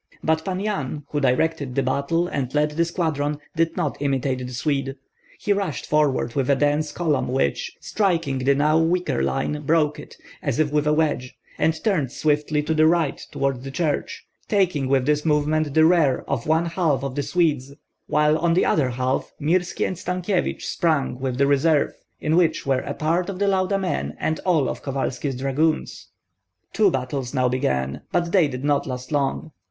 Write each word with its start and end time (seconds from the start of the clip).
But 0.23 0.43
Pan 0.43 0.59
Yan, 0.59 1.03
who 1.11 1.19
directed 1.21 1.75
the 1.75 1.83
battle 1.83 2.27
and 2.27 2.51
led 2.55 2.71
the 2.71 2.85
squadron, 2.85 3.37
did 3.55 3.77
not 3.77 3.97
imitate 4.01 4.39
the 4.39 4.51
Swede; 4.51 4.95
he 5.37 5.53
rushed 5.53 5.85
forward 5.85 6.33
with 6.33 6.49
a 6.49 6.55
dense 6.55 6.91
column 6.91 7.27
which, 7.27 7.77
striking 7.79 8.39
the 8.39 8.55
now 8.55 8.79
weaker 8.79 9.21
line, 9.21 9.61
broke 9.61 9.99
it, 9.99 10.17
as 10.41 10.57
if 10.57 10.71
with 10.71 10.87
a 10.87 10.91
wedge, 10.93 11.37
and 11.59 11.83
turned 11.83 12.11
swiftly 12.11 12.63
to 12.63 12.73
the 12.73 12.87
right 12.87 13.23
toward 13.31 13.61
the 13.63 13.69
church, 13.69 14.25
taking 14.47 14.87
with 14.87 15.05
this 15.05 15.23
movement 15.23 15.75
the 15.75 15.85
rear 15.85 16.25
of 16.27 16.47
one 16.47 16.65
half 16.65 17.03
of 17.03 17.13
the 17.13 17.21
Swedes, 17.21 17.75
while 18.07 18.39
on 18.39 18.55
the 18.55 18.65
other 18.65 18.89
half 18.89 19.31
Mirski 19.39 19.85
and 19.85 19.99
Stankyevich 19.99 20.63
sprang 20.65 21.19
with 21.19 21.37
the 21.37 21.45
reserve 21.45 21.93
in 22.19 22.35
which 22.35 22.65
were 22.65 22.81
a 22.87 22.95
part 22.95 23.29
of 23.29 23.37
the 23.37 23.47
Lauda 23.47 23.77
men 23.77 24.17
and 24.19 24.39
all 24.47 24.67
of 24.67 24.81
Kovalski's 24.81 25.35
dragoons. 25.35 26.07
Two 26.73 26.89
battles 26.89 27.35
now 27.35 27.47
began; 27.47 28.01
but 28.11 28.31
they 28.31 28.47
did 28.47 28.63
not 28.63 28.87
last 28.87 29.11
long. 29.11 29.51